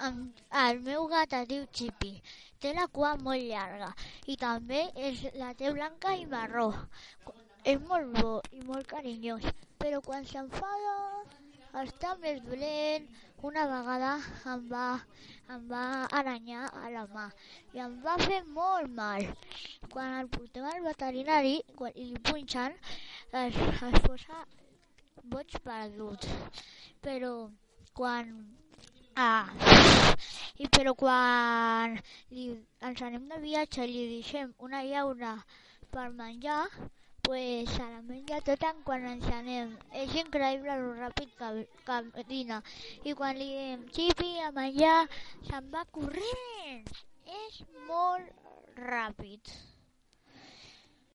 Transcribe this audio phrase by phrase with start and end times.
[0.00, 2.10] El meu gat es diu Chippy.
[2.60, 3.88] Té la cua molt llarga
[4.32, 6.68] i també és, la té blanca i marró.
[7.72, 9.44] És molt bo i molt carinyós,
[9.82, 10.94] però quan s'enfada
[11.82, 13.10] està més dolent.
[13.48, 14.12] Una vegada
[14.52, 14.86] em va,
[15.52, 15.82] em va
[16.20, 17.26] aranyar a la mà
[17.76, 19.28] i em va fer molt mal.
[19.92, 22.76] Quan el portem al veterinari quan, i li punxen,
[23.44, 24.44] es, es posa
[25.36, 26.28] boig perdut.
[27.04, 27.34] Però
[27.96, 28.32] quan
[29.16, 29.50] Ah,
[30.62, 31.96] i però quan
[32.30, 32.44] li,
[32.88, 35.32] ens anem de viatge i li deixem una llauna
[35.90, 36.68] per menjar,
[37.26, 39.74] pues se la menja tota quan ens anem.
[40.02, 41.50] És increïble el ràpid que
[41.88, 42.62] camina.
[43.04, 45.00] I quan li diem xipi a menjar,
[45.48, 46.94] se'n va corrent.
[47.42, 48.30] És molt
[48.78, 49.69] ràpid.